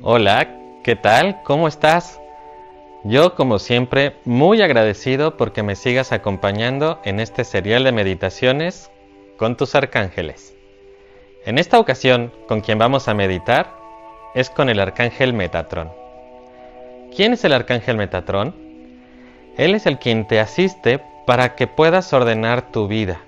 [0.00, 0.46] Hola,
[0.84, 1.42] ¿qué tal?
[1.42, 2.20] ¿Cómo estás?
[3.02, 8.92] Yo, como siempre, muy agradecido porque me sigas acompañando en este serial de meditaciones
[9.36, 10.54] con tus arcángeles.
[11.44, 13.74] En esta ocasión, con quien vamos a meditar
[14.36, 15.90] es con el arcángel Metatrón.
[17.14, 18.54] ¿Quién es el arcángel Metatrón?
[19.56, 23.20] Él es el quien te asiste para que puedas ordenar tu vida,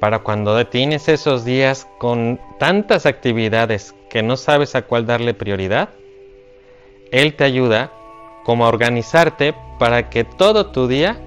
[0.00, 5.90] para cuando tienes esos días con tantas actividades que no sabes a cuál darle prioridad,
[7.10, 7.92] Él te ayuda
[8.44, 11.18] como a organizarte para que todo tu día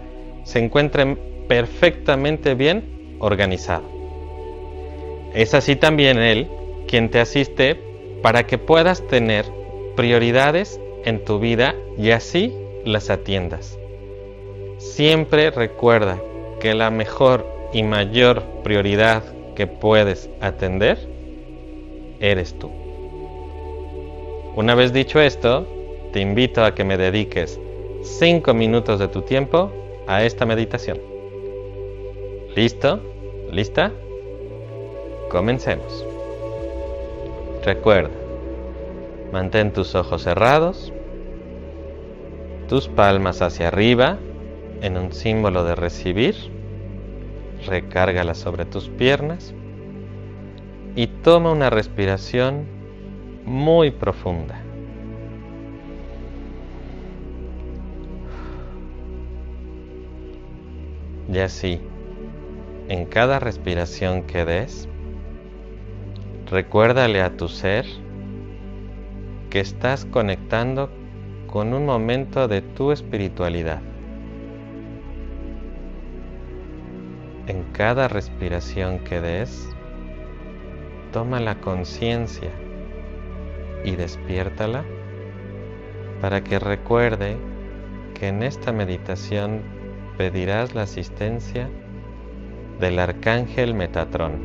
[0.43, 1.15] se encuentre
[1.47, 3.83] perfectamente bien organizado.
[5.33, 6.49] Es así también Él
[6.87, 7.79] quien te asiste
[8.21, 9.45] para que puedas tener
[9.95, 12.53] prioridades en tu vida y así
[12.85, 13.77] las atiendas.
[14.77, 16.19] Siempre recuerda
[16.59, 19.23] que la mejor y mayor prioridad
[19.55, 20.97] que puedes atender
[22.19, 22.71] eres tú.
[24.55, 25.65] Una vez dicho esto,
[26.11, 27.59] te invito a que me dediques
[28.03, 29.71] 5 minutos de tu tiempo
[30.07, 30.99] a esta meditación.
[32.55, 32.99] ¿Listo?
[33.51, 33.91] ¿Lista?
[35.29, 36.05] Comencemos.
[37.63, 38.09] Recuerda,
[39.31, 40.91] mantén tus ojos cerrados,
[42.67, 44.17] tus palmas hacia arriba
[44.81, 46.35] en un símbolo de recibir,
[47.65, 49.53] recárgalas sobre tus piernas
[50.95, 52.65] y toma una respiración
[53.45, 54.61] muy profunda.
[61.31, 61.79] Y así,
[62.89, 64.89] en cada respiración que des,
[66.49, 67.85] recuérdale a tu ser
[69.49, 70.89] que estás conectando
[71.47, 73.81] con un momento de tu espiritualidad.
[77.47, 79.67] En cada respiración que des,
[81.11, 82.51] toma la conciencia
[83.83, 84.85] y despiértala
[86.21, 87.37] para que recuerde
[88.13, 89.63] que en esta meditación
[90.17, 91.67] pedirás la asistencia
[92.79, 94.39] del arcángel Metatrón.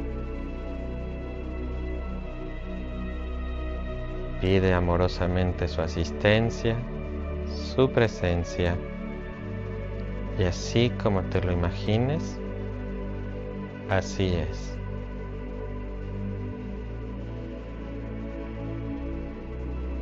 [4.40, 6.76] Pide amorosamente su asistencia,
[7.46, 8.74] su presencia,
[10.38, 12.40] y así como te lo imagines,
[13.88, 14.76] así es.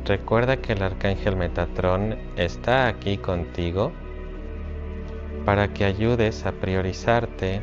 [0.05, 3.91] Recuerda que el arcángel Metatrón está aquí contigo
[5.45, 7.61] para que ayudes a priorizarte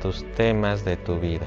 [0.00, 1.46] tus temas de tu vida.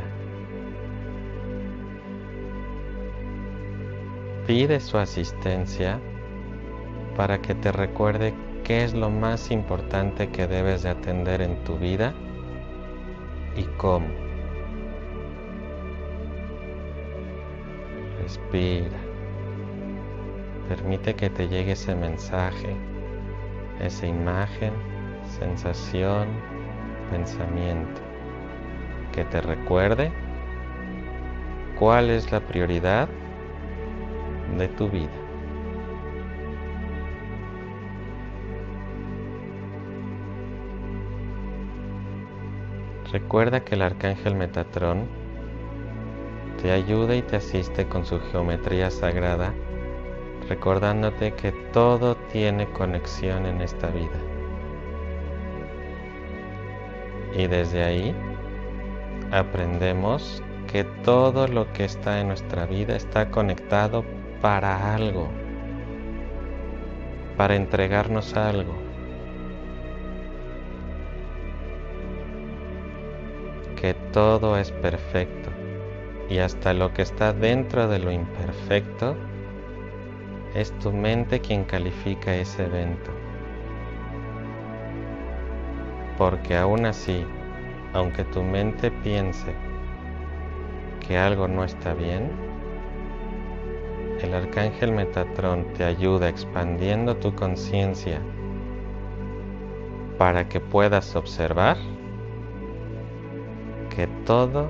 [4.45, 5.99] Pide su asistencia
[7.15, 8.33] para que te recuerde
[8.63, 12.13] qué es lo más importante que debes de atender en tu vida
[13.55, 14.07] y cómo.
[18.21, 18.97] Respira.
[20.67, 22.75] Permite que te llegue ese mensaje,
[23.79, 24.73] esa imagen,
[25.39, 26.27] sensación,
[27.09, 28.01] pensamiento,
[29.11, 30.11] que te recuerde
[31.77, 33.09] cuál es la prioridad
[34.57, 35.18] de tu vida.
[43.11, 45.07] Recuerda que el arcángel Metatrón
[46.61, 49.53] te ayuda y te asiste con su geometría sagrada
[50.49, 54.19] recordándote que todo tiene conexión en esta vida.
[57.35, 58.15] Y desde ahí
[59.31, 64.03] aprendemos que todo lo que está en nuestra vida está conectado
[64.41, 65.29] para algo,
[67.37, 68.88] para entregarnos algo.
[73.79, 75.51] Que todo es perfecto
[76.29, 79.15] y hasta lo que está dentro de lo imperfecto
[80.53, 83.11] es tu mente quien califica ese evento.
[86.17, 87.25] Porque aún así,
[87.93, 89.55] aunque tu mente piense
[91.07, 92.31] que algo no está bien,
[94.21, 98.19] el arcángel Metatrón te ayuda expandiendo tu conciencia
[100.17, 101.77] para que puedas observar
[103.99, 104.69] que todo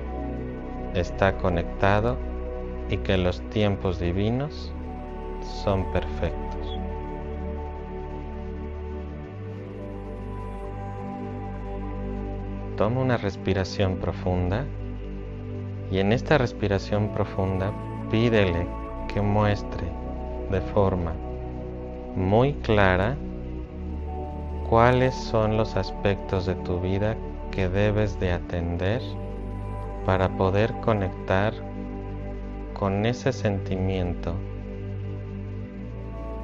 [0.95, 2.17] está conectado
[2.89, 4.73] y que los tiempos divinos
[5.61, 6.79] son perfectos.
[12.75, 14.65] Toma una respiración profunda
[15.91, 17.71] y en esta respiración profunda
[18.09, 18.65] pídele
[19.13, 19.85] que muestre
[20.49, 21.13] de forma
[22.15, 23.15] muy clara
[24.67, 27.15] cuáles son los aspectos de tu vida
[27.51, 29.01] que debes de atender
[30.05, 31.53] para poder conectar
[32.73, 34.33] con ese sentimiento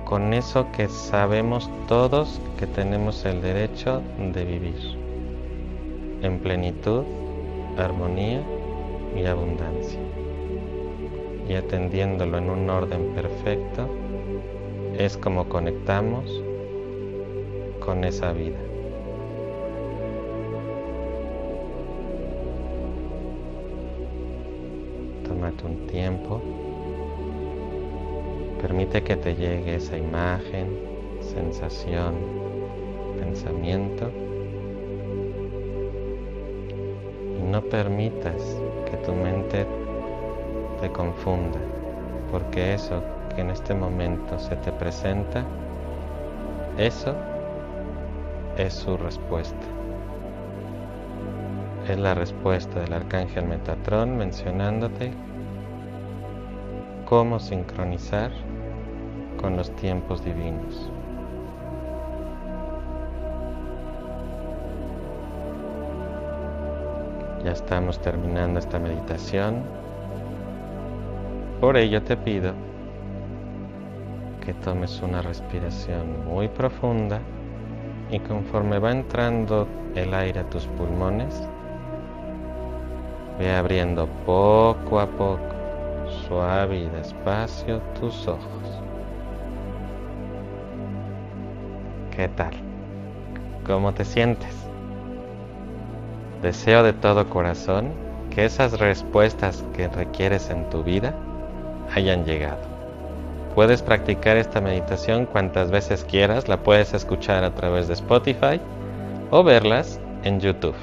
[0.06, 4.80] con eso que sabemos todos que tenemos el derecho de vivir,
[6.22, 7.04] en plenitud,
[7.76, 8.44] armonía
[9.18, 10.00] y abundancia.
[11.50, 13.90] Y atendiéndolo en un orden perfecto,
[14.96, 16.44] es como conectamos
[17.80, 18.75] con esa vida.
[25.64, 26.42] Un tiempo
[28.66, 30.80] Permite que te llegue esa imagen,
[31.22, 32.16] sensación,
[33.20, 34.10] pensamiento.
[37.38, 38.58] Y no permitas
[38.90, 39.68] que tu mente
[40.82, 41.60] te confunda,
[42.32, 43.04] porque eso
[43.36, 45.46] que en este momento se te presenta,
[46.80, 47.14] eso
[48.58, 49.68] es su respuesta.
[51.88, 55.12] Es la respuesta del arcángel Metatrón mencionándote
[57.06, 58.32] cómo sincronizar
[59.40, 60.90] con los tiempos divinos.
[67.44, 69.62] Ya estamos terminando esta meditación.
[71.62, 72.54] Por ello te pido
[74.44, 77.20] que tomes una respiración muy profunda
[78.12, 81.42] y conforme va entrando el aire a tus pulmones,
[83.40, 85.55] ve abriendo poco a poco,
[86.28, 88.82] suave y despacio tus ojos.
[92.16, 92.54] ¿Qué tal?
[93.66, 94.54] ¿Cómo te sientes?
[96.42, 97.92] Deseo de todo corazón
[98.30, 101.14] que esas respuestas que requieres en tu vida
[101.94, 102.62] hayan llegado.
[103.54, 108.60] Puedes practicar esta meditación cuantas veces quieras, la puedes escuchar a través de Spotify
[109.32, 110.76] o verlas en YouTube.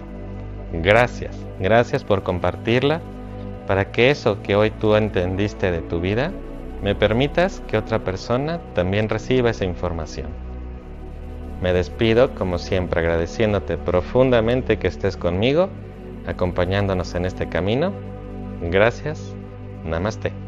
[0.72, 3.00] Gracias, gracias por compartirla
[3.67, 6.32] para que eso que hoy tú entendiste de tu vida,
[6.82, 10.29] me permitas que otra persona también reciba esa información.
[11.61, 15.69] Me despido, como siempre, agradeciéndote profundamente que estés conmigo,
[16.26, 17.93] acompañándonos en este camino.
[18.62, 19.32] Gracias.
[19.85, 20.41] Namaste.